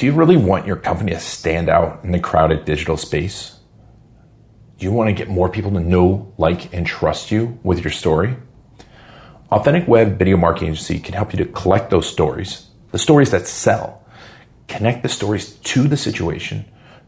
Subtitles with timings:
[0.00, 3.58] Do you really want your company to stand out in the crowded digital space?
[4.78, 7.90] Do you want to get more people to know, like, and trust you with your
[7.90, 8.34] story?
[9.50, 13.46] Authentic Web Video Marketing Agency can help you to collect those stories, the stories that
[13.46, 14.02] sell,
[14.68, 16.64] connect the stories to the situation,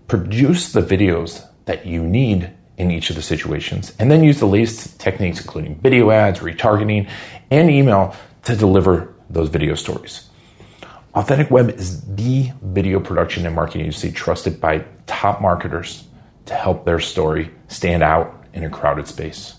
[0.07, 4.47] produce the videos that you need in each of the situations, and then use the
[4.47, 7.09] latest techniques, including video ads, retargeting,
[7.51, 10.29] and email to deliver those video stories.
[11.15, 16.05] Authentic Web is the video production and marketing agency trusted by top marketers
[16.47, 19.57] to help their story stand out in a crowded space.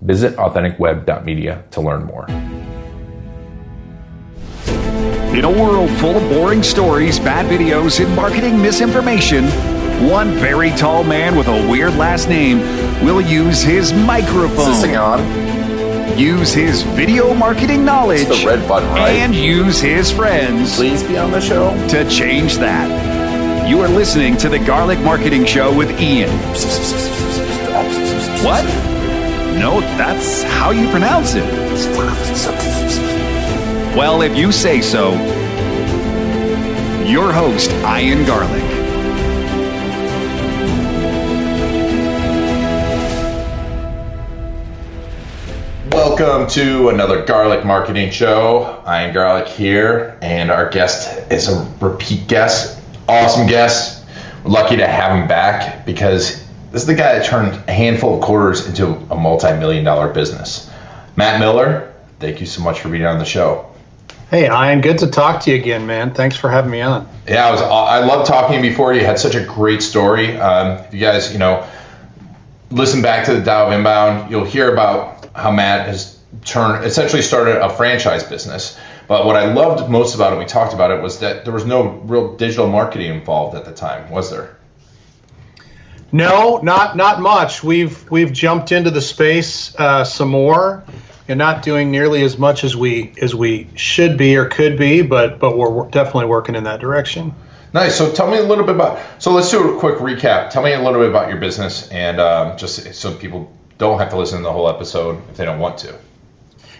[0.00, 2.26] Visit authenticweb.media to learn more.
[5.36, 9.44] In a world full of boring stories, bad videos, and marketing misinformation,
[10.08, 12.60] one very tall man with a weird last name
[13.04, 14.70] will use his microphone.
[14.70, 15.57] Is this thing on?
[16.18, 18.22] Use his video marketing knowledge.
[18.22, 19.10] It's the red button, right?
[19.10, 21.70] And use his friends Please be on the show.
[21.90, 23.68] to change that.
[23.68, 26.30] You are listening to the Garlic Marketing Show with Ian.
[28.44, 28.64] What?
[29.60, 31.44] No, that's how you pronounce it.
[33.96, 35.12] Well, if you say so,
[37.04, 38.67] your host, Ian Garlic.
[46.08, 48.82] Welcome to another Garlic Marketing Show.
[48.88, 54.06] Ian Garlic here, and our guest is a repeat guest, awesome guest.
[54.42, 56.42] We're lucky to have him back because
[56.72, 60.68] this is the guy that turned a handful of quarters into a multi-million dollar business.
[61.14, 63.70] Matt Miller, thank you so much for being on the show.
[64.30, 66.14] Hey, Ian, good to talk to you again, man.
[66.14, 67.06] Thanks for having me on.
[67.28, 67.60] Yeah, I was.
[67.60, 68.94] I love talking before.
[68.94, 70.38] You had such a great story.
[70.38, 71.68] Um, if you guys, you know,
[72.70, 77.22] listen back to the Dow of Inbound, you'll hear about how Matt has turned, essentially
[77.22, 78.78] started a franchise business.
[79.06, 81.64] But what I loved most about it, we talked about it, was that there was
[81.64, 84.56] no real digital marketing involved at the time, was there?
[86.12, 87.62] No, not not much.
[87.62, 90.84] We've we've jumped into the space uh, some more,
[91.28, 95.02] and not doing nearly as much as we as we should be or could be,
[95.02, 97.34] but but we're definitely working in that direction.
[97.74, 97.96] Nice.
[97.96, 98.98] So tell me a little bit about.
[99.18, 100.50] So let's do a quick recap.
[100.50, 104.10] Tell me a little bit about your business, and um, just so people don't have
[104.10, 105.96] to listen to the whole episode if they don't want to.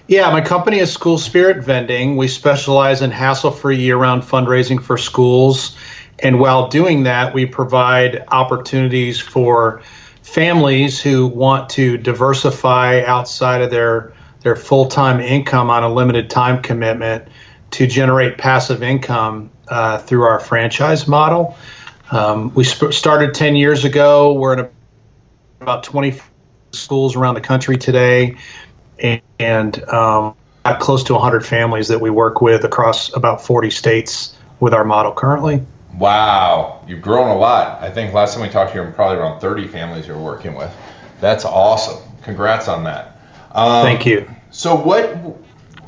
[0.08, 2.16] Yeah, my company is School Spirit Vending.
[2.16, 5.76] We specialize in hassle-free year-round fundraising for schools,
[6.18, 9.82] and while doing that, we provide opportunities for
[10.22, 16.62] families who want to diversify outside of their their full-time income on a limited time
[16.62, 17.28] commitment
[17.72, 21.56] to generate passive income uh, through our franchise model.
[22.10, 24.32] Um, we sp- started 10 years ago.
[24.34, 24.68] We're in
[25.60, 26.20] about 20
[26.72, 28.36] schools around the country today,
[28.98, 30.34] and, and um,
[30.64, 34.84] got close to 100 families that we work with across about 40 states with our
[34.84, 35.64] model currently.
[35.98, 37.82] Wow, you've grown a lot.
[37.82, 40.72] I think last time we talked to you, probably around 30 families you're working with.
[41.20, 42.02] That's awesome.
[42.22, 43.20] Congrats on that.
[43.52, 44.30] Um, Thank you.
[44.50, 45.16] So, what,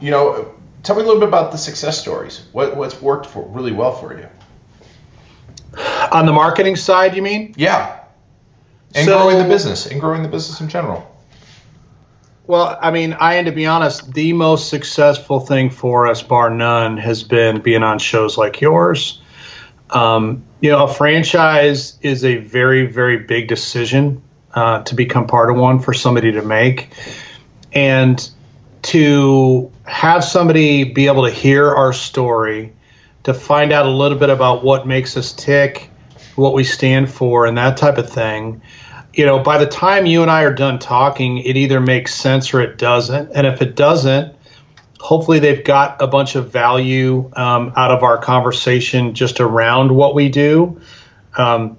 [0.00, 2.46] you know, tell me a little bit about the success stories.
[2.52, 4.26] What, what's worked for really well for you?
[6.10, 7.54] On the marketing side, you mean?
[7.56, 7.99] Yeah.
[8.94, 11.06] And so, growing the business, and growing the business in general.
[12.46, 16.50] Well, I mean, I and to be honest, the most successful thing for us, bar
[16.50, 19.20] none, has been being on shows like yours.
[19.88, 25.50] Um, you know, a franchise is a very, very big decision uh, to become part
[25.50, 26.92] of one for somebody to make,
[27.72, 28.30] and
[28.82, 32.72] to have somebody be able to hear our story,
[33.24, 35.89] to find out a little bit about what makes us tick,
[36.40, 38.60] what we stand for, and that type of thing
[39.12, 42.54] you know, by the time you and I are done talking, it either makes sense
[42.54, 43.32] or it doesn't.
[43.32, 44.36] And if it doesn't,
[45.00, 50.14] hopefully they've got a bunch of value um, out of our conversation just around what
[50.14, 50.80] we do.
[51.36, 51.76] Um,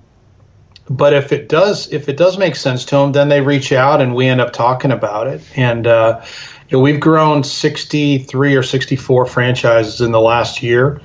[0.89, 4.01] but if it does, if it does make sense to them, then they reach out
[4.01, 5.41] and we end up talking about it.
[5.55, 6.25] And uh,
[6.67, 10.99] you know, we've grown 63 or 64 franchises in the last year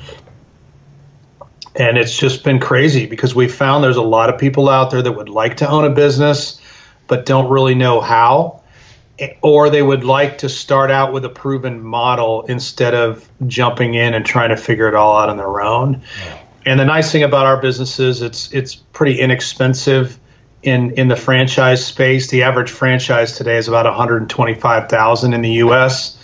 [1.79, 5.03] and it's just been crazy because we found there's a lot of people out there
[5.03, 6.61] that would like to own a business
[7.07, 8.63] but don't really know how.
[9.43, 14.13] Or they would like to start out with a proven model instead of jumping in
[14.13, 16.03] and trying to figure it all out on their own.
[16.25, 16.39] Yeah.
[16.67, 20.19] and the nice thing about our business is it's it's pretty inexpensive
[20.63, 22.29] in in the franchise space.
[22.29, 26.19] The average franchise today is about 125,000 in the US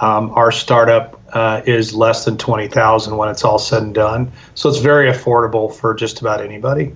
[0.00, 4.32] um, our startup uh, is less than 20,000 when it's all said and done.
[4.54, 6.94] So it's very affordable for just about anybody.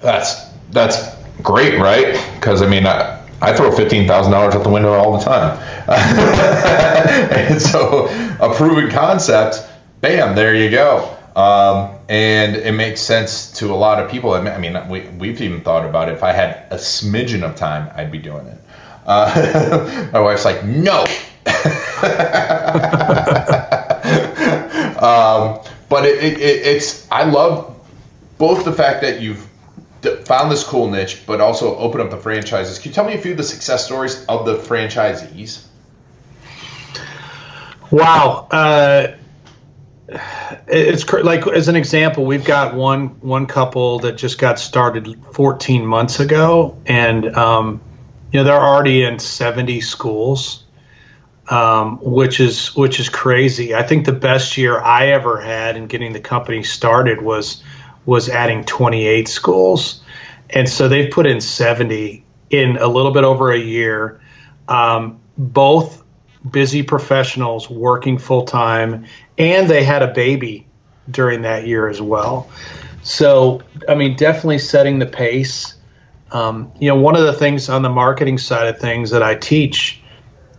[0.00, 2.12] That's that's great, right?
[2.34, 5.58] Because I mean, I, I throw fifteen thousand dollars out the window all the time,
[5.88, 8.06] and so
[8.40, 9.62] a proven concept,
[10.00, 11.16] bam, there you go.
[11.36, 14.32] Um, and it makes sense to a lot of people.
[14.32, 16.12] I mean, we, we've even thought about it.
[16.12, 18.58] If I had a smidgen of time, I'd be doing it.
[19.06, 21.04] Uh, my wife's like, no.
[25.00, 27.76] um, but it, it, it's, I love
[28.38, 29.46] both the fact that you've
[30.24, 32.78] found this cool niche, but also open up the franchises.
[32.78, 35.66] Can you tell me a few of the success stories of the franchisees?
[37.90, 38.48] Wow.
[38.50, 39.16] Uh,
[40.66, 45.86] it's like as an example, we've got one one couple that just got started 14
[45.86, 47.80] months ago, and um,
[48.32, 50.64] you know they're already in 70 schools,
[51.50, 53.74] um, which is which is crazy.
[53.74, 57.62] I think the best year I ever had in getting the company started was
[58.06, 60.02] was adding 28 schools,
[60.48, 64.20] and so they've put in 70 in a little bit over a year.
[64.68, 66.04] Um, both
[66.48, 69.06] busy professionals working full time,
[69.36, 70.66] and they had a baby
[71.10, 72.48] during that year as well.
[73.02, 75.74] So, I mean, definitely setting the pace.
[76.30, 79.34] Um, you know, one of the things on the marketing side of things that I
[79.34, 79.99] teach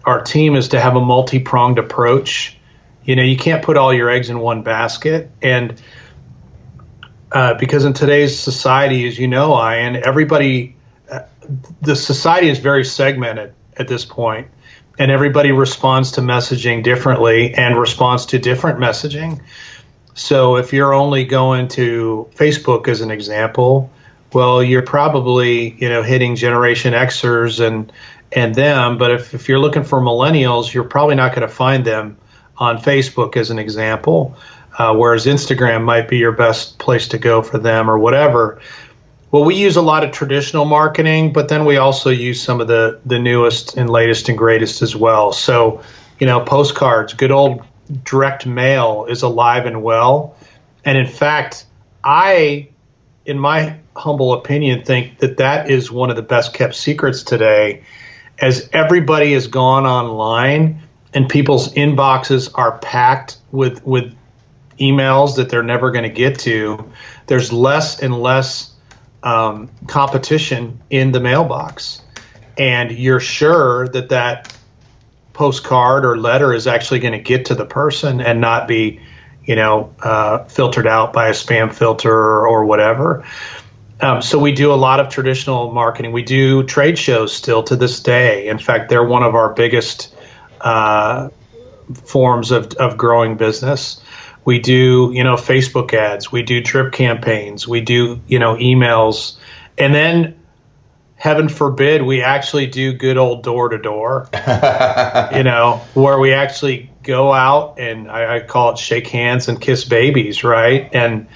[0.06, 2.58] our team is to have a multi pronged approach.
[3.04, 5.32] You know, you can't put all your eggs in one basket.
[5.42, 5.82] And
[7.32, 10.76] uh, because in today's society, as you know, Ian, everybody,
[11.10, 11.22] uh,
[11.82, 14.48] the society is very segmented at this point
[15.00, 19.42] and everybody responds to messaging differently and responds to different messaging.
[20.14, 23.90] So if you're only going to Facebook as an example,
[24.34, 27.92] well, you're probably you know hitting Generation Xers and
[28.32, 28.98] and them.
[28.98, 32.18] But if, if you're looking for millennials, you're probably not going to find them
[32.58, 34.36] on Facebook as an example.
[34.78, 38.62] Uh, whereas Instagram might be your best place to go for them or whatever.
[39.30, 42.68] Well, we use a lot of traditional marketing, but then we also use some of
[42.68, 45.32] the the newest and latest and greatest as well.
[45.32, 45.84] So,
[46.20, 47.64] you know, postcards, good old
[48.04, 50.36] direct mail is alive and well.
[50.84, 51.66] And in fact,
[52.04, 52.70] I,
[53.26, 57.84] in my humble opinion, think that that is one of the best kept secrets today,
[58.42, 60.82] as everybody has gone online
[61.14, 64.16] and people's inboxes are packed with with
[64.80, 66.92] emails that they're never going to get to.
[67.28, 68.74] There's less and less
[69.24, 72.02] um, competition in the mailbox,
[72.58, 74.58] and you're sure that that
[75.34, 79.00] postcard or letter is actually going to get to the person and not be,
[79.46, 83.26] you know, uh, filtered out by a spam filter or, or whatever.
[84.02, 86.12] Um, so we do a lot of traditional marketing.
[86.12, 88.48] We do trade shows still to this day.
[88.48, 90.16] In fact, they're one of our biggest
[90.60, 91.30] uh,
[91.94, 94.02] forms of, of growing business.
[94.44, 96.32] We do, you know, Facebook ads.
[96.32, 97.68] We do drip campaigns.
[97.68, 99.38] We do, you know, emails.
[99.78, 100.40] And then,
[101.16, 104.28] heaven forbid, we actually do good old door to door,
[105.32, 109.62] you know, where we actually go out and I, I call it shake hands and
[109.62, 110.90] kiss babies, right?
[110.92, 111.28] And,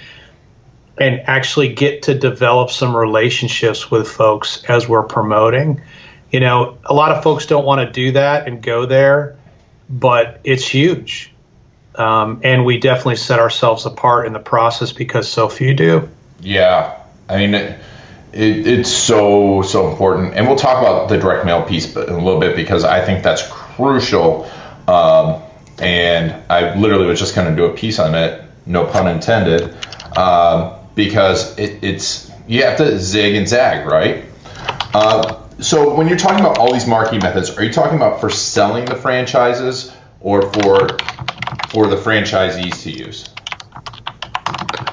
[0.97, 5.81] and actually get to develop some relationships with folks as we're promoting.
[6.31, 9.37] You know, a lot of folks don't want to do that and go there,
[9.89, 11.31] but it's huge.
[11.95, 16.09] Um, and we definitely set ourselves apart in the process because so few do.
[16.41, 17.79] Yeah, I mean, it,
[18.33, 22.17] it, it's so so important, and we'll talk about the direct mail piece in a
[22.17, 24.49] little bit because I think that's crucial.
[24.87, 25.41] Um,
[25.79, 29.75] and I literally was just going to do a piece on it, no pun intended,
[30.17, 34.25] um, because it, it's you have to zig and zag, right?
[34.93, 38.29] Uh, so when you're talking about all these marketing methods, are you talking about for
[38.29, 40.97] selling the franchises or for
[41.69, 43.29] for the franchisees to use?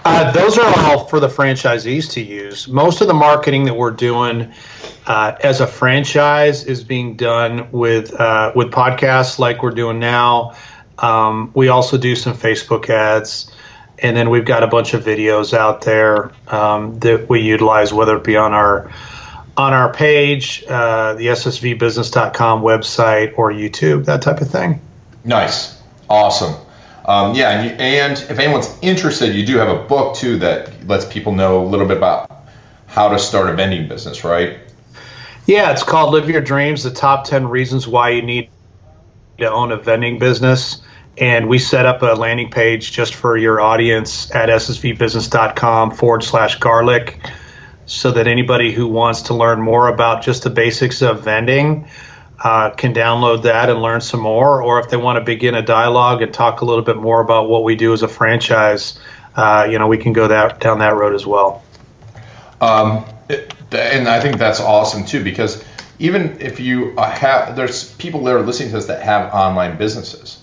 [0.05, 2.67] Uh, those are all for the franchisees to use.
[2.67, 4.53] Most of the marketing that we're doing
[5.07, 10.55] uh, as a franchise is being done with uh, with podcasts like we're doing now.
[10.99, 13.52] Um, we also do some Facebook ads,
[14.03, 18.17] and then we've got a bunch of videos out there um, that we utilize, whether
[18.17, 18.93] it be on our
[19.57, 24.81] on our page, uh, the ssvbusiness.com website, or YouTube, that type of thing.
[25.25, 26.55] Nice, awesome.
[27.05, 30.87] Um, yeah, and, you, and if anyone's interested, you do have a book too that
[30.87, 32.31] lets people know a little bit about
[32.87, 34.59] how to start a vending business, right?
[35.47, 38.51] Yeah, it's called Live Your Dreams: The Top Ten Reasons Why You Need
[39.39, 40.83] to Own a Vending Business.
[41.19, 46.59] And we set up a landing page just for your audience at ssvbusiness.com forward slash
[46.59, 47.19] garlic
[47.85, 51.87] so that anybody who wants to learn more about just the basics of vending
[52.43, 55.63] uh, can download that and learn some more, or if they want to begin a
[55.63, 58.99] dialogue and talk a little bit more about what we do as a franchise,
[59.37, 61.63] uh, you know, we can go that down that road as well.
[62.61, 63.05] Um,
[63.71, 65.65] and I think that's awesome too, because
[65.99, 69.77] even if you uh, have, there's people that are listening to us that have online
[69.77, 70.42] businesses,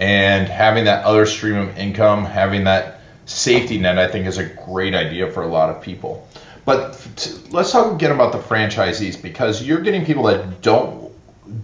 [0.00, 4.44] and having that other stream of income, having that safety net, I think, is a
[4.44, 6.26] great idea for a lot of people.
[6.64, 7.06] But
[7.50, 11.10] let's talk again about the franchisees because you're getting people that don't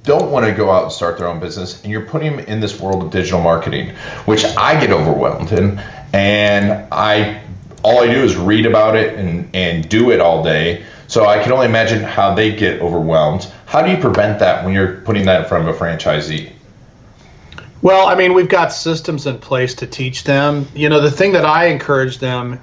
[0.03, 2.61] don't want to go out and start their own business, and you're putting them in
[2.61, 3.91] this world of digital marketing,
[4.25, 5.79] which I get overwhelmed in,
[6.13, 7.43] and I
[7.83, 10.85] all I do is read about it and and do it all day.
[11.07, 13.47] So I can only imagine how they get overwhelmed.
[13.65, 16.53] How do you prevent that when you're putting that in front of a franchisee?
[17.83, 20.67] Well, I mean, we've got systems in place to teach them.
[20.75, 22.61] You know, the thing that I encourage them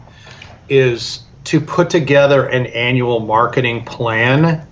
[0.69, 4.67] is to put together an annual marketing plan.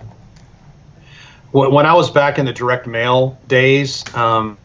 [1.52, 4.56] When I was back in the direct mail days, um,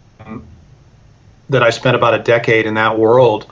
[1.49, 3.49] that I spent about a decade in that world,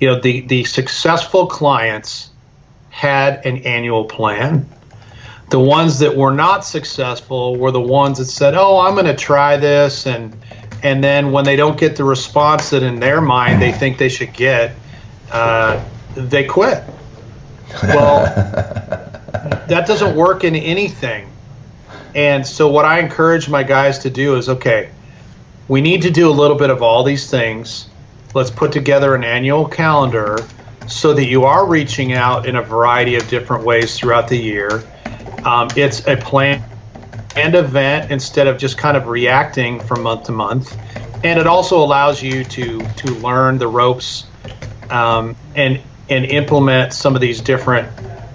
[0.00, 2.30] you know, the, the successful clients
[2.90, 4.68] had an annual plan.
[5.50, 9.16] The ones that were not successful were the ones that said, "Oh, I'm going to
[9.16, 10.36] try this," and
[10.82, 14.08] and then when they don't get the response that in their mind they think they
[14.08, 14.74] should get,
[15.30, 15.82] uh,
[16.14, 16.82] they quit.
[17.82, 18.24] Well,
[19.68, 21.30] that doesn't work in anything.
[22.14, 24.90] And so, what I encourage my guys to do is okay,
[25.68, 27.88] we need to do a little bit of all these things.
[28.34, 30.38] Let's put together an annual calendar
[30.86, 34.82] so that you are reaching out in a variety of different ways throughout the year.
[35.44, 36.64] Um, it's a plan
[37.38, 40.76] and event instead of just kind of reacting from month to month.
[41.22, 44.30] And it also allows you to to learn the ropes
[44.90, 47.88] um, and and implement some of these different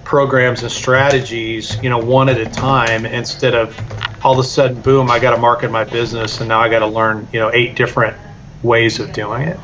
[0.04, 3.80] programs and strategies, you know, one at a time instead of
[4.22, 6.80] all of a sudden, boom, I got to market my business and now I got
[6.80, 8.16] to learn, you know, eight different
[8.62, 9.58] ways of doing it.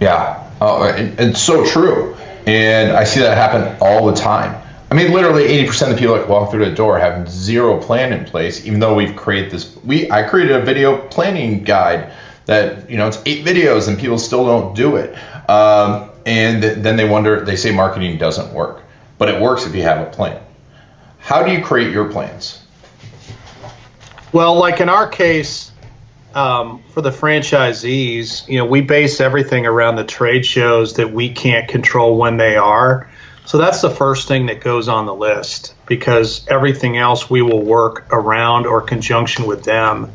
[0.00, 2.16] Yeah, uh, and, and so true.
[2.46, 4.63] And I see that happen all the time.
[4.94, 8.12] I mean, literally 80% of the people that walk through the door have zero plan
[8.12, 9.76] in place, even though we've created this.
[9.78, 12.12] We I created a video planning guide
[12.46, 15.18] that you know it's eight videos and people still don't do it.
[15.50, 18.84] Um, and then they wonder, they say marketing doesn't work,
[19.18, 20.40] but it works if you have a plan.
[21.18, 22.62] How do you create your plans?
[24.30, 25.72] Well, like in our case,
[26.34, 31.30] um, for the franchisees, you know, we base everything around the trade shows that we
[31.30, 33.10] can't control when they are.
[33.46, 37.62] So that's the first thing that goes on the list because everything else we will
[37.62, 40.10] work around or conjunction with them.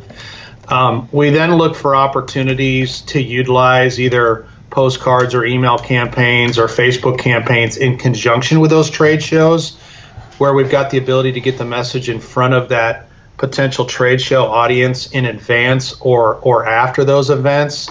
[0.67, 7.19] Um, we then look for opportunities to utilize either postcards or email campaigns or Facebook
[7.19, 9.77] campaigns in conjunction with those trade shows
[10.37, 13.07] where we've got the ability to get the message in front of that
[13.37, 17.89] potential trade show audience in advance or or after those events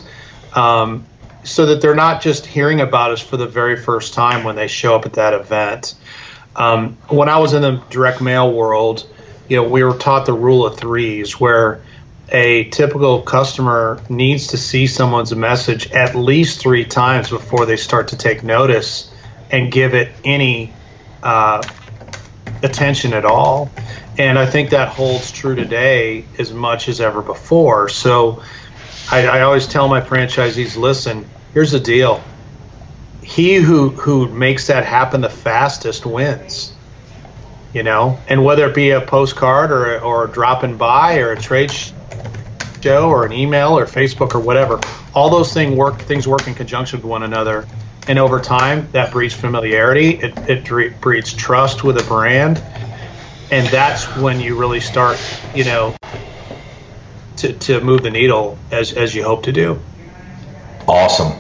[0.55, 1.05] um,
[1.49, 4.69] so that they're not just hearing about us for the very first time when they
[4.69, 5.95] show up at that event
[6.57, 9.09] um, when I was in the direct mail world
[9.49, 11.83] you know we were taught the rule of threes where
[12.31, 18.09] a typical customer needs to see someone's message at least three times before they start
[18.09, 19.11] to take notice
[19.51, 20.73] and give it any
[21.23, 21.63] uh,
[22.63, 23.71] attention at all.
[24.19, 27.89] And I think that holds true today as much as ever before.
[27.89, 28.43] So
[29.11, 31.25] I, I always tell my franchisees listen,
[31.55, 32.33] here's the deal.
[33.23, 36.73] He who, who makes that happen the fastest wins
[37.73, 41.73] you know, and whether it be a postcard or or dropping by or a trade
[42.83, 44.81] show or an email or Facebook or whatever.
[45.15, 47.69] All those things work things work in conjunction with one another,
[48.09, 50.11] and over time that breeds familiarity.
[50.13, 52.65] It, it breeds trust with a brand,
[53.51, 55.97] and that's when you really start, you know,
[57.39, 59.88] to, to move the needle as as you hope to do.
[60.89, 61.39] Awesome.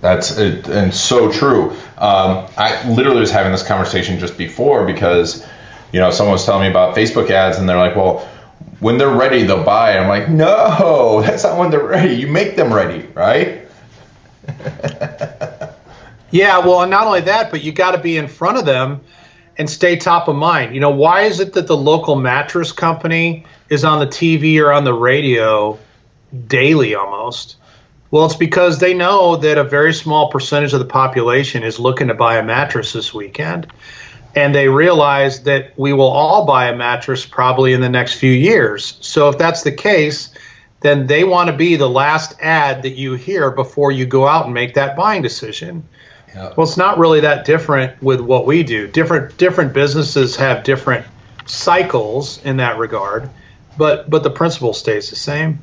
[0.00, 1.70] That's it, and so true.
[1.98, 5.44] Um, I literally was having this conversation just before because,
[5.92, 8.28] you know, someone was telling me about Facebook ads, and they're like, "Well,
[8.80, 9.98] when they're ready, they'll buy.
[9.98, 12.14] I'm like, no, that's not when they're ready.
[12.14, 13.62] You make them ready, right?
[16.30, 19.00] yeah, well, and not only that, but you got to be in front of them
[19.58, 20.74] and stay top of mind.
[20.74, 24.72] You know, why is it that the local mattress company is on the TV or
[24.72, 25.78] on the radio
[26.46, 27.56] daily almost?
[28.10, 32.08] Well, it's because they know that a very small percentage of the population is looking
[32.08, 33.66] to buy a mattress this weekend
[34.36, 38.30] and they realize that we will all buy a mattress probably in the next few
[38.30, 38.98] years.
[39.00, 40.28] So if that's the case,
[40.80, 44.44] then they want to be the last ad that you hear before you go out
[44.44, 45.82] and make that buying decision.
[46.34, 48.86] Well, it's not really that different with what we do.
[48.88, 51.06] Different different businesses have different
[51.46, 53.30] cycles in that regard,
[53.78, 55.60] but but the principle stays the same.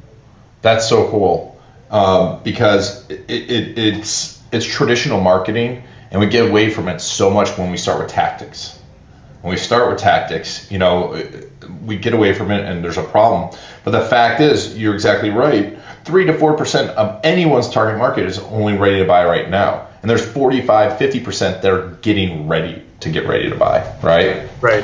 [0.63, 1.61] That's so cool
[1.93, 7.29] um, because it, it, it's it's traditional marketing and we get away from it so
[7.29, 8.79] much when we start with tactics.
[9.41, 11.21] When we start with tactics, you know,
[11.85, 13.57] we get away from it and there's a problem.
[13.83, 15.77] But the fact is, you're exactly right.
[16.03, 19.87] Three to four percent of anyone's target market is only ready to buy right now.
[20.01, 24.49] and there's 45, 50% that are getting ready to get ready to buy, right?
[24.61, 24.83] Right.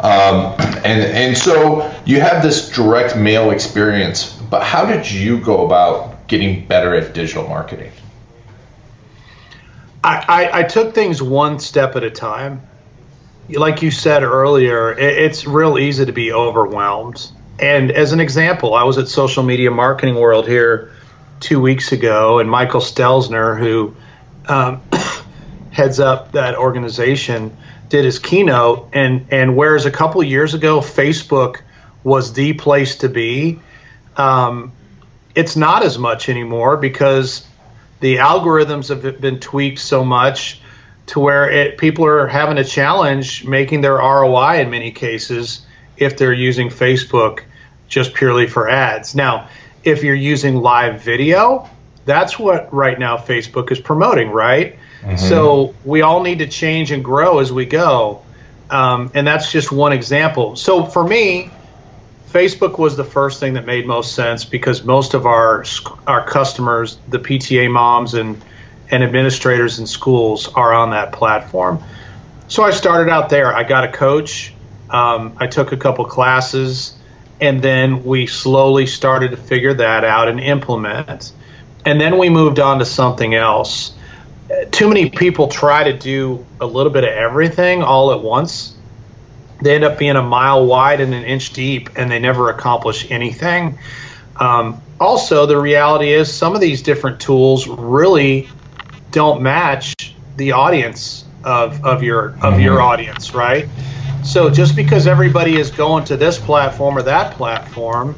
[0.00, 5.66] Um, and and so you have this direct mail experience, but how did you go
[5.66, 7.90] about getting better at digital marketing?
[10.02, 12.62] I, I, I took things one step at a time.
[13.48, 17.30] Like you said earlier, it, it's real easy to be overwhelmed.
[17.58, 20.92] And as an example, I was at Social Media Marketing World here
[21.40, 23.94] two weeks ago, and Michael Stelzner, who
[24.46, 24.80] um,
[25.72, 27.54] heads up that organization,
[27.88, 28.88] did his keynote.
[28.92, 31.60] And, and whereas a couple years ago, Facebook
[32.04, 33.58] was the place to be,
[34.16, 34.72] um,
[35.34, 37.46] it's not as much anymore because
[38.00, 40.60] the algorithms have been tweaked so much
[41.06, 45.64] to where it, people are having a challenge making their ROI in many cases
[45.96, 47.44] if they're using Facebook
[47.88, 49.14] just purely for ads.
[49.14, 49.48] Now,
[49.84, 51.68] if you're using live video,
[52.04, 54.78] that's what right now Facebook is promoting, right?
[55.02, 55.16] Mm-hmm.
[55.16, 58.22] So we all need to change and grow as we go.
[58.70, 60.56] Um, and that's just one example.
[60.56, 61.50] So for me,
[62.32, 65.64] Facebook was the first thing that made most sense because most of our
[66.06, 68.40] our customers, the PTA moms and
[68.90, 71.82] and administrators in schools, are on that platform.
[72.46, 73.54] So I started out there.
[73.54, 74.54] I got a coach.
[74.90, 76.94] Um, I took a couple classes,
[77.40, 81.32] and then we slowly started to figure that out and implement.
[81.84, 83.92] And then we moved on to something else.
[84.70, 88.76] Too many people try to do a little bit of everything all at once
[89.62, 93.10] they end up being a mile wide and an inch deep, and they never accomplish
[93.10, 93.78] anything.
[94.36, 98.48] Um, also, the reality is some of these different tools really
[99.10, 99.94] don't match
[100.36, 102.60] the audience of, of your of mm-hmm.
[102.60, 103.68] your audience, right?
[104.22, 108.14] So just because everybody is going to this platform or that platform,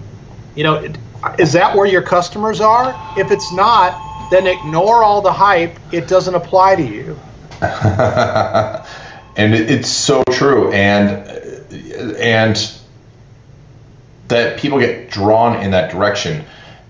[0.54, 0.92] you know,
[1.38, 2.94] is that where your customers are?
[3.16, 5.78] If it's not, then ignore all the hype.
[5.92, 7.18] It doesn't apply to you.
[9.36, 10.72] and it's so true.
[10.72, 11.28] And
[12.18, 12.78] and
[14.28, 16.44] that people get drawn in that direction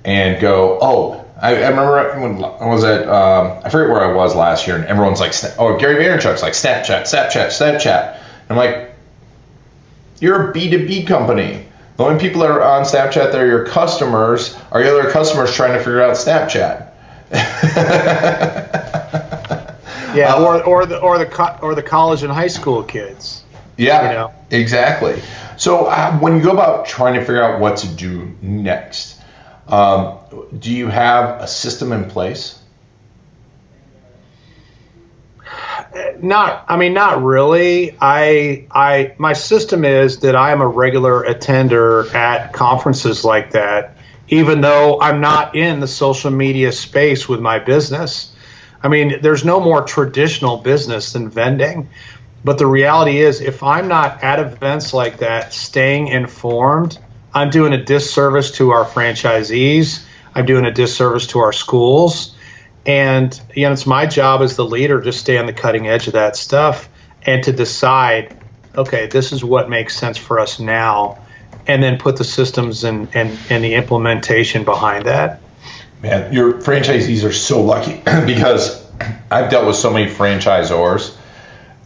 [0.05, 4.13] and go oh I, I remember when I was at um, I forget where I
[4.13, 8.15] was last year and everyone's like oh Gary Vaynerchuk's like Snapchat Snapchat Snapchat.
[8.17, 8.91] And I'm like
[10.21, 11.67] you're a B2B company.
[11.97, 15.53] The only people that are on Snapchat that are your customers are your other customers
[15.55, 16.91] trying to figure out Snapchat
[20.15, 23.43] Yeah, uh, or or the or the co- or the college and high school kids.
[23.77, 24.33] Yeah, you know?
[24.51, 25.21] exactly.
[25.57, 29.21] So uh, when you go about trying to figure out what to do next,
[29.69, 30.19] um,
[30.59, 32.59] do you have a system in place?
[36.21, 37.97] Not, I mean, not really.
[38.01, 43.97] I, I, my system is that I am a regular attender at conferences like that,
[44.29, 48.32] even though I'm not in the social media space with my business.
[48.83, 51.89] I mean, there's no more traditional business than vending.
[52.45, 56.99] But the reality is, if I'm not at events like that, staying informed,
[57.35, 60.05] I'm doing a disservice to our franchisees.
[60.35, 62.35] I'm doing a disservice to our schools.
[62.85, 66.09] And you know, it's my job as the leader to stay on the cutting edge
[66.09, 66.89] of that stuff
[67.25, 68.37] and to decide,
[68.77, 71.19] okay, this is what makes sense for us now,
[71.69, 75.41] and then put the systems and, and, and the implementation behind that
[76.03, 78.85] man, your franchisees are so lucky because
[79.31, 81.17] I've dealt with so many franchisors,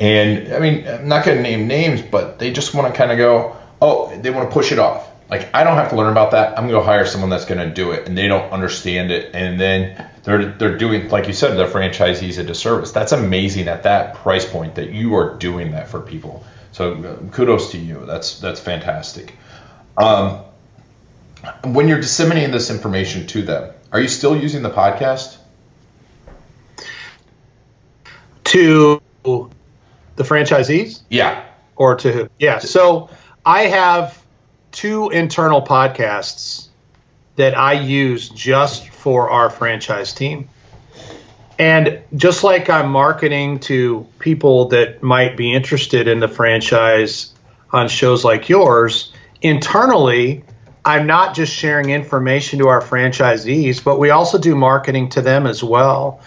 [0.00, 3.12] and I mean, I'm not going to name names, but they just want to kind
[3.12, 5.08] of go, oh, they want to push it off.
[5.28, 6.58] Like I don't have to learn about that.
[6.58, 9.34] I'm going to hire someone that's going to do it, and they don't understand it,
[9.34, 12.92] and then they're they're doing, like you said, their franchisees a disservice.
[12.92, 16.44] That's amazing at that price point that you are doing that for people.
[16.72, 18.04] So uh, kudos to you.
[18.06, 19.34] That's that's fantastic.
[19.96, 20.44] Um,
[21.64, 25.36] when you're disseminating this information to them, are you still using the podcast?
[28.44, 31.02] To the franchisees?
[31.10, 31.44] Yeah.
[31.76, 32.28] Or to who?
[32.38, 32.58] Yeah.
[32.58, 33.10] So
[33.44, 34.22] I have
[34.72, 36.68] two internal podcasts
[37.36, 40.48] that I use just for our franchise team.
[41.58, 47.32] And just like I'm marketing to people that might be interested in the franchise
[47.72, 50.44] on shows like yours, internally,
[50.86, 55.44] I'm not just sharing information to our franchisees, but we also do marketing to them
[55.44, 56.20] as well.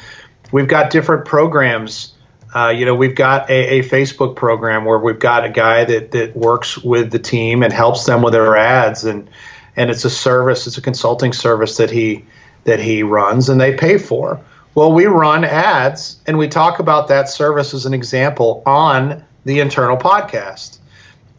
[0.51, 2.13] We've got different programs.
[2.53, 6.11] Uh, you know, we've got a, a, Facebook program where we've got a guy that,
[6.11, 9.29] that works with the team and helps them with their ads, and
[9.77, 12.25] and it's a service, it's a consulting service that he
[12.65, 14.41] that he runs, and they pay for.
[14.75, 19.59] Well, we run ads, and we talk about that service as an example on the
[19.61, 20.79] internal podcast.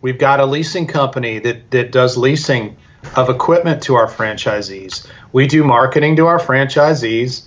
[0.00, 2.76] We've got a leasing company that that does leasing
[3.16, 5.06] of equipment to our franchisees.
[5.32, 7.44] We do marketing to our franchisees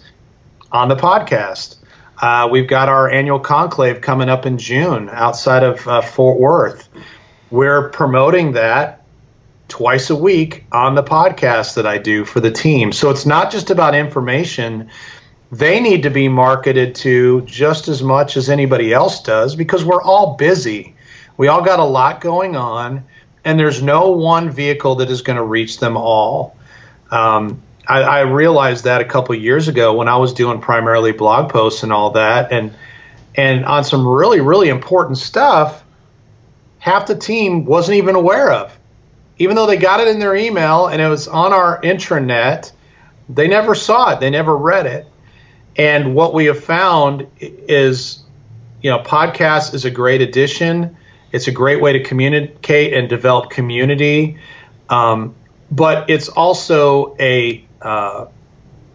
[0.71, 1.77] on the podcast.
[2.21, 6.89] Uh, we've got our annual conclave coming up in June outside of uh, Fort Worth.
[7.51, 9.03] We're promoting that
[9.67, 12.91] twice a week on the podcast that I do for the team.
[12.91, 14.89] So it's not just about information.
[15.51, 20.01] They need to be marketed to just as much as anybody else does because we're
[20.01, 20.95] all busy.
[21.37, 23.03] We all got a lot going on,
[23.45, 26.56] and there's no one vehicle that is going to reach them all.
[27.12, 31.51] Um, I, I, realized that a couple years ago when I was doing primarily blog
[31.51, 32.73] posts and all that, and
[33.36, 35.84] and on some really really important stuff,
[36.79, 38.77] half the team wasn't even aware of
[39.38, 42.71] even though they got it in their email and it was on our intranet,
[43.29, 44.19] they never saw it.
[44.19, 45.08] They never read it.
[45.75, 48.19] And what we have found is,
[48.82, 50.95] you know, podcast is a great addition.
[51.34, 54.38] It's a great way to communicate and develop community.
[54.89, 55.36] Um,
[55.69, 58.28] but it's also a uh,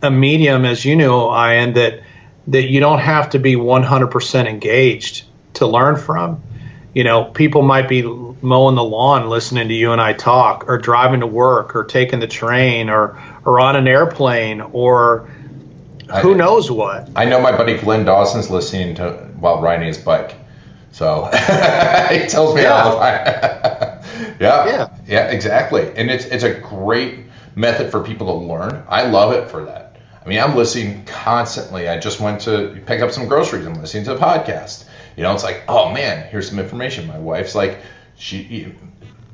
[0.00, 2.02] a medium, as you know, Ian, that
[2.46, 6.42] that you don't have to be 100% engaged to learn from
[6.94, 10.78] you know, people might be mowing the lawn listening to you and I talk, or
[10.78, 15.30] driving to work, or taking the train, or or on an airplane, or
[16.22, 17.08] who I, knows what.
[17.14, 20.34] I know my buddy Glenn Dawson's listening to while riding his bike,
[20.92, 21.24] so
[22.10, 22.82] he tells me yeah.
[22.82, 24.36] all the time.
[24.40, 25.92] yeah, yeah, yeah, exactly.
[25.96, 27.20] And it's it's a great
[27.54, 28.84] method for people to learn.
[28.88, 29.96] I love it for that.
[30.24, 31.88] I mean, I'm listening constantly.
[31.88, 33.66] I just went to pick up some groceries.
[33.66, 34.84] I'm listening to the podcast
[35.18, 37.08] you know, it's like, oh man, here's some information.
[37.08, 37.80] My wife's like,
[38.14, 38.72] she,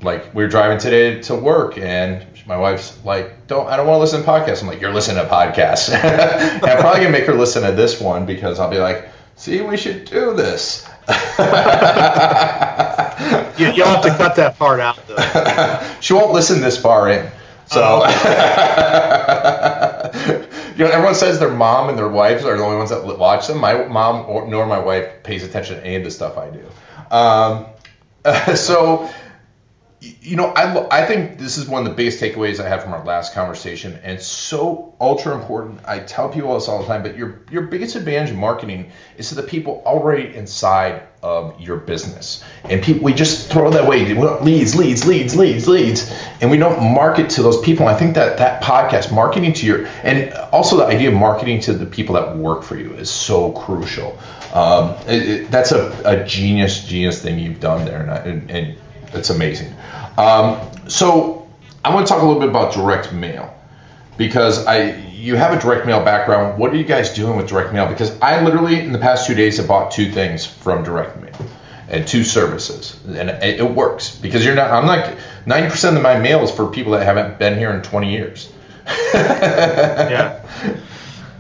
[0.01, 3.99] like, we are driving today to work, and my wife's like, don't, I don't want
[3.99, 4.63] to listen to podcasts.
[4.63, 5.93] I'm like, you're listening to podcasts.
[6.65, 9.77] I'm probably gonna make her listen to this one because I'll be like, see, we
[9.77, 10.89] should do this.
[13.59, 15.99] you, will have to cut that part out though.
[16.01, 17.31] she won't listen this far in.
[17.67, 18.07] So, oh,
[20.77, 23.47] you know, everyone says their mom and their wives are the only ones that watch
[23.47, 23.59] them.
[23.59, 26.67] My mom or, nor my wife pays attention to any of the stuff I do.
[27.11, 27.67] Um,
[28.57, 29.11] so,
[30.01, 32.93] you know, I, I think this is one of the biggest takeaways I had from
[32.93, 35.81] our last conversation, and so ultra important.
[35.87, 39.31] I tell people this all the time, but your your biggest advantage in marketing is
[39.31, 42.45] to the people already inside of your business.
[42.65, 44.13] And people, we just throw that away.
[44.43, 47.89] Leads, leads, leads, leads, leads, and we don't market to those people.
[47.89, 51.73] I think that that podcast, marketing to your, and also the idea of marketing to
[51.73, 54.19] the people that work for you is so crucial.
[54.53, 58.51] Um, it, it, that's a, a, genius, genius thing you've done there, and, I, and,
[58.51, 58.79] and
[59.15, 59.75] it's amazing.
[60.19, 61.49] Um, so
[61.85, 63.55] I want to talk a little bit about direct mail
[64.17, 66.59] because I you have a direct mail background.
[66.59, 67.87] What are you guys doing with direct mail?
[67.87, 71.35] Because I literally in the past two days have bought two things from direct mail
[71.89, 74.71] and two services, and it, it works because you're not.
[74.71, 77.83] I'm like ninety percent of my mail is for people that haven't been here in
[77.83, 78.53] twenty years.
[79.15, 80.41] yeah.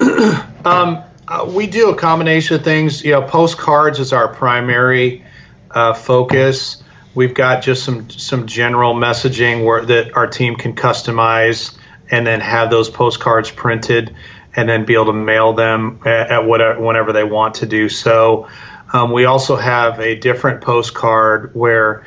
[0.64, 3.02] um, uh, we do a combination of things.
[3.02, 5.24] You know, postcards is our primary
[5.70, 6.83] uh, focus.
[7.14, 11.77] We've got just some some general messaging where that our team can customize
[12.11, 14.14] and then have those postcards printed
[14.57, 17.88] and then be able to mail them at, at whatever whenever they want to do
[17.88, 18.48] so.
[18.92, 22.05] Um, we also have a different postcard where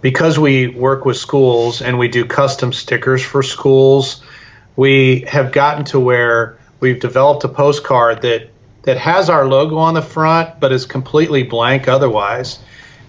[0.00, 4.22] because we work with schools and we do custom stickers for schools,
[4.76, 8.50] we have gotten to where we've developed a postcard that
[8.82, 12.58] that has our logo on the front but is completely blank otherwise.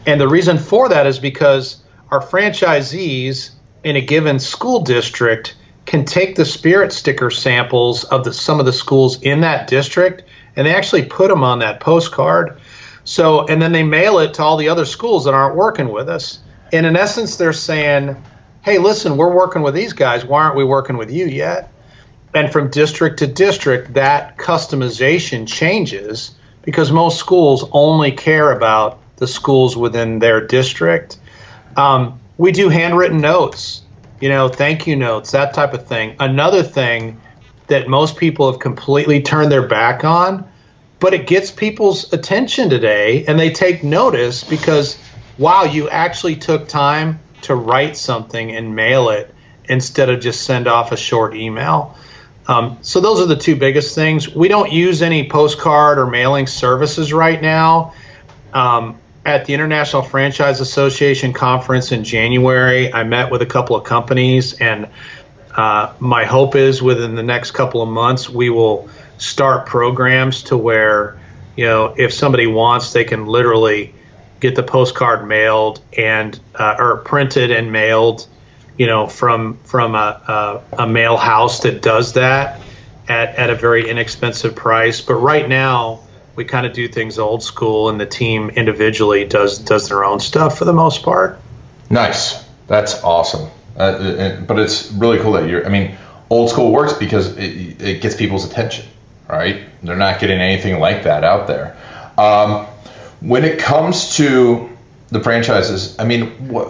[0.08, 3.52] And the reason for that is because our franchisees
[3.84, 8.66] in a given school district can take the spirit sticker samples of the, some of
[8.66, 10.24] the schools in that district
[10.56, 12.60] and they actually put them on that postcard.
[13.04, 16.10] So, and then they mail it to all the other schools that aren't working with
[16.10, 16.40] us.
[16.74, 18.22] And in essence, they're saying,
[18.64, 20.26] hey, listen, we're working with these guys.
[20.26, 21.72] Why aren't we working with you yet?
[22.34, 26.32] And from district to district, that customization changes
[26.64, 31.18] because most schools only care about the schools within their district.
[31.76, 33.84] Um, we do handwritten notes,
[34.20, 36.16] you know, thank you notes, that type of thing.
[36.20, 37.20] Another thing
[37.68, 40.50] that most people have completely turned their back on,
[41.00, 44.98] but it gets people's attention today and they take notice because,
[45.38, 49.34] wow, you actually took time to write something and mail it
[49.66, 51.96] instead of just send off a short email.
[52.48, 54.34] Um, so those are the two biggest things.
[54.34, 57.94] We don't use any postcard or mailing services right now.
[58.54, 58.98] Um,
[59.28, 64.54] at the International Franchise Association conference in January, I met with a couple of companies,
[64.54, 64.88] and
[65.54, 70.56] uh, my hope is within the next couple of months we will start programs to
[70.56, 71.20] where
[71.58, 73.94] you know if somebody wants, they can literally
[74.40, 78.26] get the postcard mailed and uh, or printed and mailed,
[78.78, 82.62] you know, from from a, a, a mail house that does that
[83.10, 85.02] at, at a very inexpensive price.
[85.02, 86.07] But right now
[86.38, 90.22] we kind of do things old school, and the team individually does does their own
[90.22, 91.40] stuff for the most part.
[91.90, 93.50] Nice, that's awesome.
[93.76, 95.66] Uh, but it's really cool that you're.
[95.66, 95.98] I mean,
[96.30, 98.86] old school works because it, it gets people's attention,
[99.28, 99.64] right?
[99.84, 101.76] They're not getting anything like that out there.
[102.18, 102.68] Um,
[103.20, 104.70] when it comes to
[105.10, 106.68] the franchises, I mean, what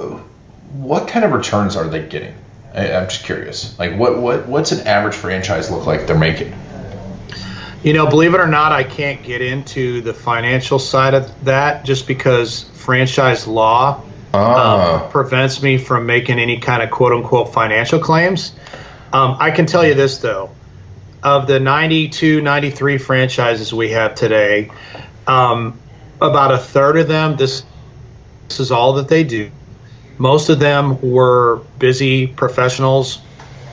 [0.71, 2.35] what kind of returns are they getting?
[2.73, 3.77] I, I'm just curious.
[3.77, 6.53] Like, what what what's an average franchise look like they're making?
[7.87, 11.85] You know, believe it or not, I can't get into the financial side of that
[11.85, 15.05] just because franchise law ah.
[15.05, 18.51] um, prevents me from making any kind of quote unquote financial claims.
[19.13, 20.49] Um, I can tell you this, though.
[21.23, 24.69] Of the 92, 93 franchises we have today,
[25.25, 25.79] um,
[26.19, 27.63] about a third of them, this,
[28.49, 29.49] this is all that they do.
[30.17, 33.21] Most of them were busy professionals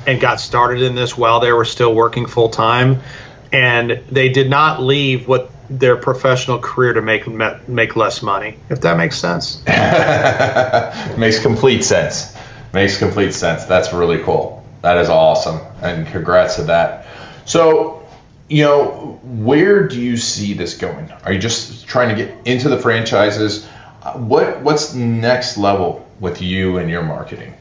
[0.07, 3.01] and got started in this while they were still working full time
[3.55, 7.27] and they did not leave what their professional career to make
[7.69, 8.59] make less money.
[8.69, 9.65] If that makes sense.
[11.17, 12.37] makes complete sense.
[12.73, 13.65] Makes complete sense.
[13.65, 14.67] That's really cool.
[14.83, 17.07] That is awesome, and congrats to that.
[17.45, 18.07] So,
[18.49, 21.11] you know, where do you see this going?
[21.25, 23.65] Are you just trying to get into the franchises?
[24.15, 27.55] What what's next level with you and your marketing?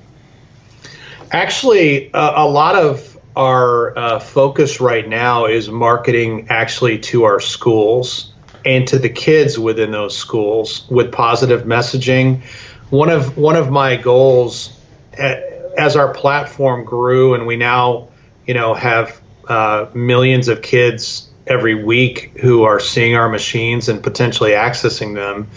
[1.31, 7.39] Actually, uh, a lot of our uh, focus right now is marketing actually to our
[7.39, 8.31] schools
[8.65, 12.43] and to the kids within those schools with positive messaging.
[12.89, 14.79] One of one of my goals
[15.17, 18.09] as our platform grew and we now,
[18.45, 24.01] you know, have uh, millions of kids every week who are seeing our machines and
[24.01, 25.49] potentially accessing them.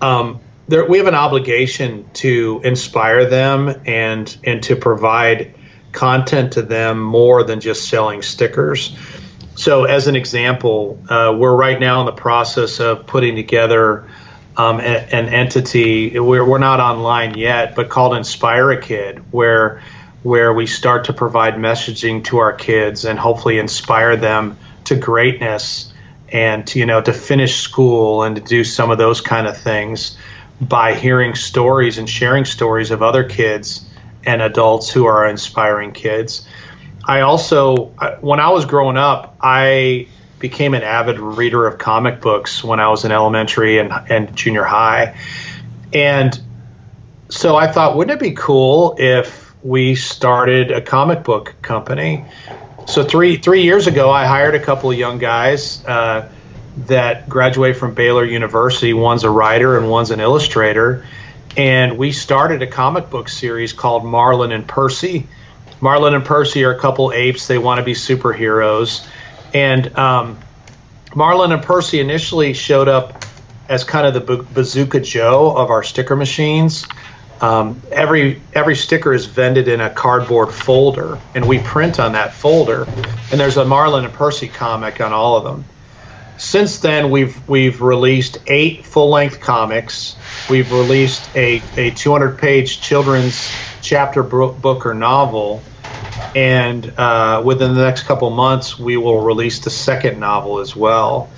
[0.00, 5.54] Um, there, we have an obligation to inspire them and and to provide
[5.92, 8.96] content to them more than just selling stickers.
[9.56, 14.08] So, as an example, uh, we're right now in the process of putting together
[14.56, 16.18] um, a, an entity.
[16.18, 19.82] We're, we're not online yet, but called Inspire a Kid, where
[20.22, 25.92] where we start to provide messaging to our kids and hopefully inspire them to greatness
[26.28, 29.56] and to, you know to finish school and to do some of those kind of
[29.56, 30.16] things
[30.60, 33.84] by hearing stories and sharing stories of other kids
[34.24, 36.46] and adults who are inspiring kids.
[37.04, 37.86] I also,
[38.20, 42.88] when I was growing up, I became an avid reader of comic books when I
[42.88, 45.16] was in elementary and, and junior high.
[45.92, 46.40] And
[47.28, 52.24] so I thought, wouldn't it be cool if we started a comic book company?
[52.86, 56.28] So three three years ago, I hired a couple of young guys uh,
[56.86, 58.92] that graduate from Baylor University.
[58.92, 61.06] One's a writer and one's an illustrator,
[61.56, 65.26] and we started a comic book series called Marlin and Percy.
[65.80, 67.46] Marlin and Percy are a couple apes.
[67.46, 69.06] They want to be superheroes,
[69.54, 70.38] and um,
[71.14, 73.24] Marlin and Percy initially showed up
[73.68, 76.86] as kind of the Bazooka Joe of our sticker machines.
[77.40, 82.34] Um, every every sticker is vended in a cardboard folder, and we print on that
[82.34, 82.84] folder.
[83.30, 85.64] And there's a Marlin and Percy comic on all of them.
[86.40, 90.16] Since then, we've we've released eight full length comics.
[90.48, 93.46] We've released a, a 200 page children's
[93.82, 95.62] chapter book or novel,
[96.34, 101.28] and uh, within the next couple months, we will release the second novel as well.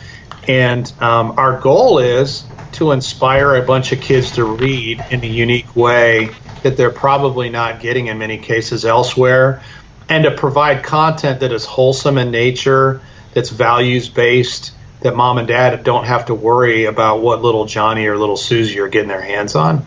[0.47, 5.27] And um, our goal is to inspire a bunch of kids to read in a
[5.27, 6.31] unique way
[6.63, 9.65] that they're probably not getting in many cases elsewhere,
[10.09, 13.03] and to provide content that is wholesome in nature,
[13.35, 14.71] that's values based
[15.03, 18.79] that mom and dad don't have to worry about what little Johnny or little Susie
[18.81, 19.85] are getting their hands on.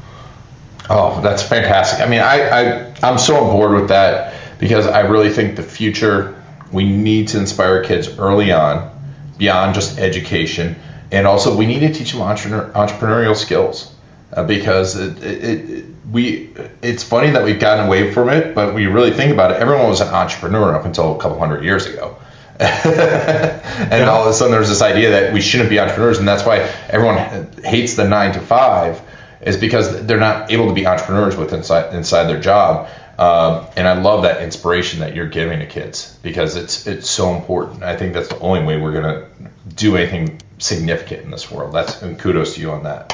[0.90, 2.06] Oh, that's fantastic.
[2.06, 5.64] I mean, I, I I'm so on board with that because I really think the
[5.64, 8.92] future we need to inspire kids early on,
[9.38, 10.76] beyond just education,
[11.12, 13.94] and also we need to teach them entrepreneur, entrepreneurial skills
[14.34, 18.76] uh, because it, it, it, we it's funny that we've gotten away from it, but
[18.76, 21.86] we really think about it, everyone was an entrepreneur up until a couple hundred years
[21.86, 22.18] ago.
[22.60, 24.10] and yeah.
[24.10, 26.60] all of a sudden there's this idea that we shouldn't be entrepreneurs and that's why
[26.90, 29.02] everyone hates the nine to five
[29.42, 32.90] is because they're not able to be entrepreneurs with inside inside their job.
[33.18, 37.36] Um, and I love that inspiration that you're giving to kids because it's it's so
[37.36, 37.84] important.
[37.84, 39.28] I think that's the only way we're gonna
[39.74, 41.74] do anything significant in this world.
[41.74, 43.14] That's and kudos to you on that.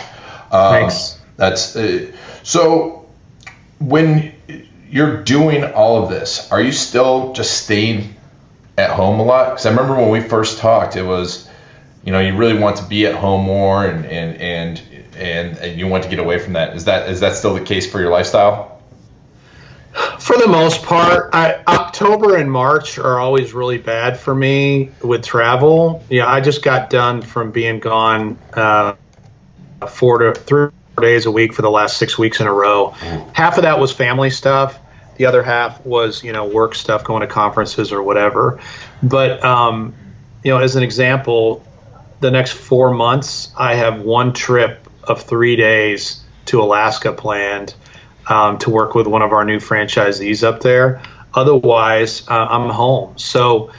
[0.51, 1.19] Um, thanks.
[1.37, 2.11] that's uh,
[2.43, 3.07] so
[3.79, 4.33] when
[4.89, 8.15] you're doing all of this are you still just staying
[8.77, 11.47] at home a lot because I remember when we first talked, it was,
[12.03, 14.81] you know, you really want to be at home more and and and
[15.15, 16.75] and, and you want to get away from that.
[16.75, 18.81] Is that is that still the case for your lifestyle?
[20.19, 25.21] For the most part, I, October and March are always really bad for me with
[25.23, 26.01] travel.
[26.09, 28.95] Yeah, I just got done from being gone uh,
[29.89, 30.69] four to three
[31.01, 32.89] days a week for the last six weeks in a row.
[33.33, 34.79] Half of that was family stuff.
[35.21, 38.59] The other half was you know work stuff, going to conferences or whatever.
[39.03, 39.93] But um,
[40.43, 41.63] you know, as an example,
[42.21, 47.75] the next four months, I have one trip of three days to Alaska planned
[48.25, 51.03] um, to work with one of our new franchisees up there.
[51.35, 53.15] Otherwise, uh, I'm home.
[53.19, 53.71] So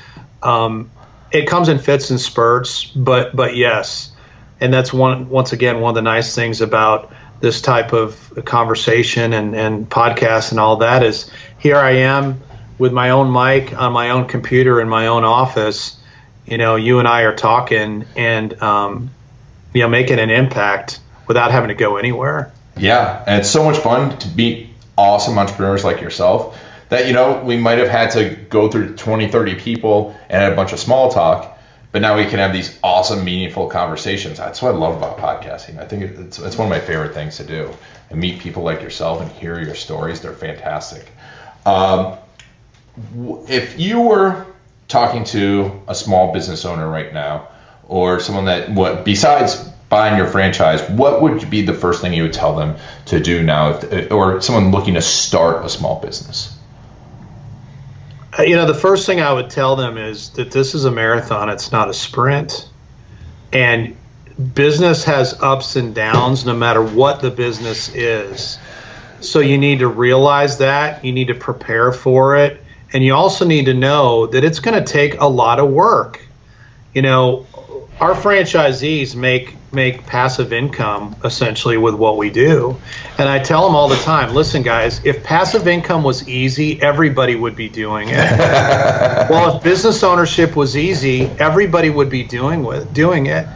[0.45, 0.93] um,
[1.33, 4.13] it comes in fits and spurts, but but yes,
[4.61, 9.33] and that's one once again one of the nice things about this type of conversation
[9.33, 11.29] and, and podcast and all that is
[11.59, 12.41] here I am
[12.79, 15.99] with my own mic on my own computer in my own office.
[16.47, 19.11] You know, you and I are talking and um,
[19.75, 22.53] you know making an impact without having to go anywhere.
[22.77, 26.57] Yeah, and it's so much fun to meet awesome entrepreneurs like yourself
[26.91, 30.55] that you know we might have had to go through 20 30 people and a
[30.55, 31.52] bunch of small talk
[31.93, 34.39] but now we can have these awesome meaningful conversations.
[34.39, 35.79] That's what i love about podcasting.
[35.79, 37.71] I think it's, it's one of my favorite things to do
[38.11, 40.21] and meet people like yourself and hear your stories.
[40.23, 41.07] They're fantastic.
[41.67, 42.17] Um,
[43.49, 44.47] if you were
[44.89, 47.49] talking to a small business owner right now
[47.87, 49.57] or someone that what besides
[49.89, 53.43] buying your franchise, what would be the first thing you would tell them to do
[53.43, 56.57] now, if, or someone looking to start a small business?
[58.39, 60.91] Uh, you know, the first thing I would tell them is that this is a
[60.91, 62.69] marathon, it's not a sprint.
[63.53, 63.97] And
[64.55, 68.59] business has ups and downs no matter what the business is.
[69.21, 73.45] So you need to realize that, you need to prepare for it, and you also
[73.45, 76.27] need to know that it's going to take a lot of work.
[76.95, 77.47] You know,
[78.03, 82.77] our franchisees make make passive income essentially with what we do.
[83.17, 87.37] And I tell them all the time, listen guys, if passive income was easy, everybody
[87.37, 88.17] would be doing it.
[89.31, 93.47] well, if business ownership was easy, everybody would be doing with doing it.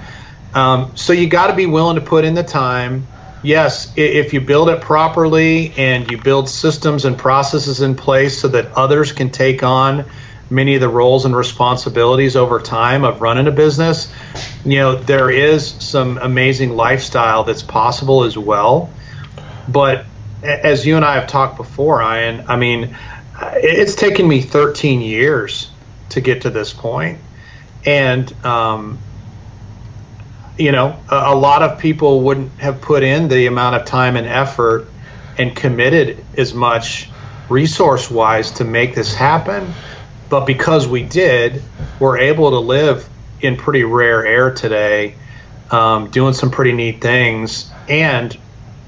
[0.55, 3.05] Um, so you got to be willing to put in the time.
[3.43, 8.49] Yes, if you build it properly and you build systems and processes in place so
[8.49, 10.07] that others can take on
[10.51, 14.13] many of the roles and responsibilities over time of running a business,
[14.65, 18.91] you know, there is some amazing lifestyle that's possible as well.
[19.69, 20.07] But
[20.43, 22.97] as you and I have talked before, Ian, I mean,
[23.55, 25.71] it's taken me 13 years
[26.11, 27.19] to get to this point.
[27.85, 28.99] And, um,
[30.57, 34.17] you know, a, a lot of people wouldn't have put in the amount of time
[34.17, 34.89] and effort
[35.39, 37.11] and committed as much
[37.49, 39.73] resource wise to make this happen
[40.29, 41.63] but because we did,
[42.01, 43.09] we're able to live
[43.41, 45.15] in pretty rare air today,
[45.71, 48.37] um, doing some pretty neat things, and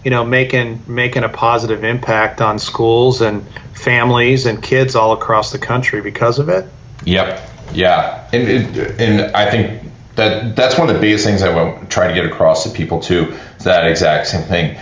[0.04, 5.52] you know making making a positive impact on schools and families and kids all across
[5.52, 6.68] the country because of it.
[7.04, 7.50] Yep.
[7.72, 8.28] Yeah.
[8.32, 9.82] And and I think
[10.16, 13.00] that that's one of the biggest things I want try to get across to people
[13.00, 13.36] too.
[13.60, 14.78] That exact same thing.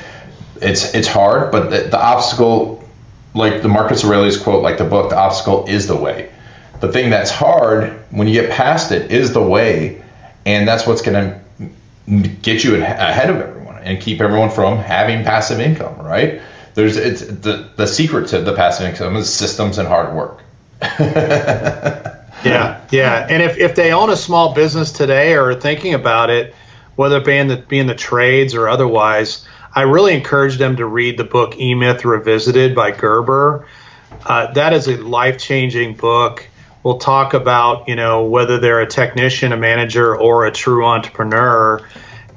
[0.62, 2.82] It's it's hard, but the, the obstacle,
[3.34, 6.30] like the Marcus Aurelius quote, like the book, the obstacle is the way
[6.80, 10.02] the thing that's hard when you get past it is the way,
[10.44, 11.40] and that's what's going
[12.06, 16.40] to get you ahead of everyone and keep everyone from having passive income, right?
[16.74, 20.42] There's it's the the secret to the passive income is systems and hard work.
[20.82, 26.28] yeah, yeah, and if if they own a small business today or are thinking about
[26.28, 26.54] it,
[26.96, 30.76] whether it be in the be in the trades or otherwise, I really encourage them
[30.76, 33.66] to read the book E Myth Revisited by Gerber.
[34.26, 36.46] Uh, that is a life changing book
[36.86, 41.84] will talk about, you know, whether they're a technician, a manager, or a true entrepreneur.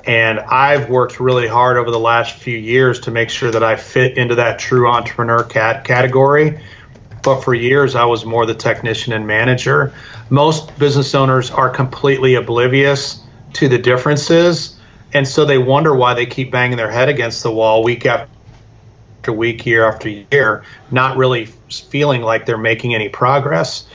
[0.06, 3.76] And I've worked really hard over the last few years to make sure that I
[3.76, 6.60] fit into that true entrepreneur cat category.
[7.22, 9.94] But for years, I was more the technician and manager.
[10.32, 13.22] Most business owners are completely oblivious
[13.54, 14.80] to the differences.
[15.14, 19.32] And so they wonder why they keep banging their head against the wall week after
[19.32, 23.86] week, year after year, not really feeling like they're making any progress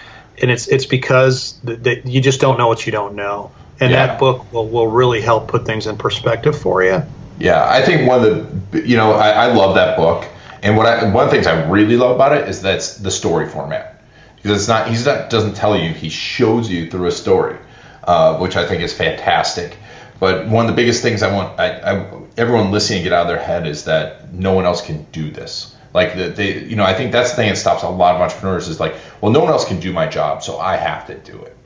[0.41, 4.07] and it's it's because that you just don't know what you don't know, and yeah.
[4.07, 7.03] that book will, will really help put things in perspective for you.
[7.39, 10.27] Yeah, I think one of the you know I, I love that book,
[10.63, 13.11] and what I one of the things I really love about it is that's the
[13.11, 14.03] story format
[14.37, 17.57] because it's not he's not doesn't tell you he shows you through a story,
[18.05, 19.77] uh, which I think is fantastic.
[20.21, 23.23] But one of the biggest things I want I, I, everyone listening to get out
[23.23, 25.74] of their head is that no one else can do this.
[25.95, 28.67] Like they, you know, I think that's the thing that stops a lot of entrepreneurs
[28.67, 31.41] is like, well, no one else can do my job, so I have to do
[31.41, 31.57] it.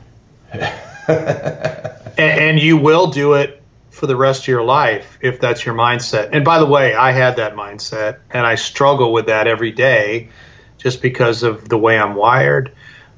[2.19, 5.75] and, and you will do it for the rest of your life if that's your
[5.75, 6.29] mindset.
[6.33, 10.29] And by the way, I had that mindset, and I struggle with that every day
[10.77, 12.73] just because of the way I'm wired.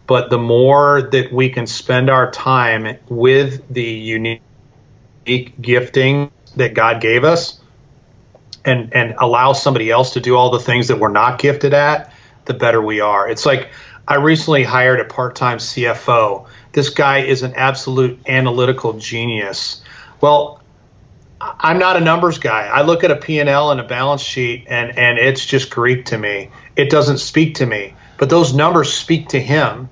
[0.07, 4.43] But the more that we can spend our time with the unique
[5.61, 7.60] gifting that God gave us
[8.65, 12.13] and, and allow somebody else to do all the things that we're not gifted at,
[12.45, 13.29] the better we are.
[13.29, 13.71] It's like
[14.09, 16.47] I recently hired a part time CFO.
[16.73, 19.83] This guy is an absolute analytical genius.
[20.21, 20.61] Well,
[21.41, 22.67] I'm not a numbers guy.
[22.67, 26.19] I look at a P&L and a balance sheet and, and it's just Greek to
[26.19, 26.51] me.
[26.77, 27.95] It doesn't speak to me.
[28.19, 29.89] But those numbers speak to him.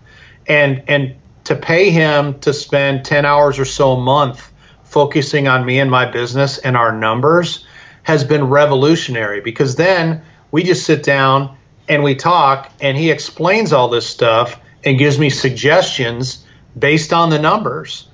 [0.47, 1.15] And and
[1.45, 4.53] to pay him to spend 10 hours or so a month
[4.85, 7.65] focusing on me and my business and our numbers
[8.09, 11.55] has been revolutionary because then we just sit down
[11.91, 16.43] and we talk and he explains all this stuff and gives me suggestions
[16.79, 18.09] based on the numbers.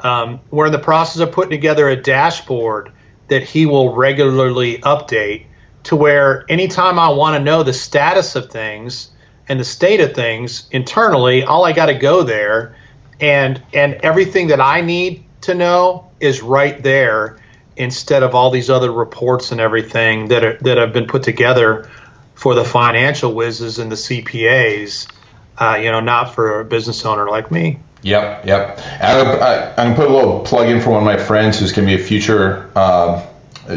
[0.00, 2.90] Um, we're in the process of putting together a dashboard
[3.28, 5.44] that he will regularly update
[5.82, 9.10] to where anytime I want to know the status of things
[9.46, 12.76] and the state of things internally, all I got to go there
[13.20, 17.36] and and everything that I need to know is right there
[17.76, 21.90] instead of all these other reports and everything that are, that have been put together
[22.34, 25.10] for the financial whizzes and the CPAs,
[25.58, 27.78] uh, you know, not for a business owner like me.
[28.02, 28.78] Yep, yep.
[29.00, 31.94] I'm gonna, put a little plug in for one of my friends who's gonna be
[31.94, 33.24] a future uh,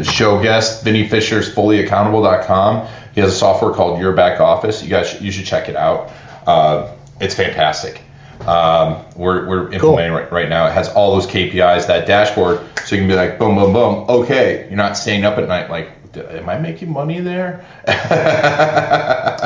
[0.02, 0.84] show guest.
[0.84, 2.88] Vinny Fisher's FullyAccountable.com.
[3.14, 4.82] He has a software called Your Back Office.
[4.82, 6.12] You guys, you should check it out.
[6.46, 8.02] Uh, it's fantastic.
[8.46, 10.20] Um, we're, we're implementing cool.
[10.20, 10.66] right, right now.
[10.66, 14.08] It has all those KPIs, that dashboard, so you can be like, boom, boom, boom.
[14.08, 17.66] Okay, you're not staying up at night like, am I making money there?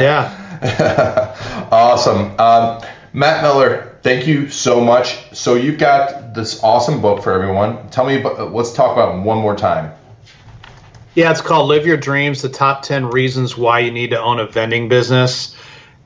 [0.01, 0.39] yeah.
[1.73, 2.39] awesome.
[2.39, 2.83] Um,
[3.13, 5.35] Matt Miller, thank you so much.
[5.35, 7.89] So you've got this awesome book for everyone.
[7.91, 9.93] Tell me, about, let's talk about one more time.
[11.15, 14.41] Yeah, it's called Live Your Dreams: The Top Ten Reasons Why You Need to Own
[14.41, 15.55] a Vending Business,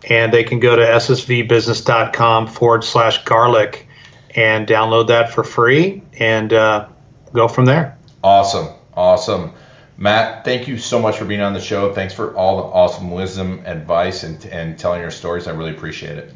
[0.07, 3.89] and they can go to ssvbusiness.com forward slash garlic
[4.35, 6.89] and download that for free and uh,
[7.33, 7.99] go from there.
[8.23, 9.53] Awesome, awesome.
[9.99, 11.93] Matt, thank you so much for being on the show.
[11.93, 15.47] Thanks for all the awesome wisdom, advice, and, and telling your stories.
[15.47, 16.33] I really appreciate it.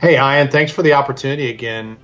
[0.00, 1.98] Hey, Ian, thanks for the opportunity again.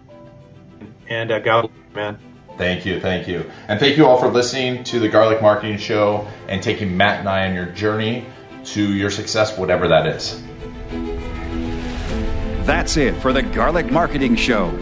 [1.08, 2.18] And uh, God, man.
[2.58, 3.50] Thank you, thank you.
[3.68, 7.28] And thank you all for listening to the Garlic Marketing Show and taking Matt and
[7.28, 8.26] I on your journey
[8.64, 10.42] to your success, whatever that is.
[12.70, 14.72] That's it for the Garlic Marketing Show.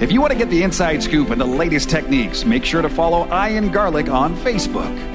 [0.00, 2.88] If you want to get the inside scoop and the latest techniques, make sure to
[2.88, 5.13] follow Ian Garlic on Facebook.